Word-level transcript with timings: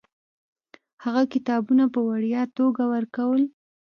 هغه 1.03 1.23
کتابونه 1.33 1.85
په 1.93 1.99
وړیا 2.09 2.41
توګه 2.57 2.83
ورکول. 2.93 3.41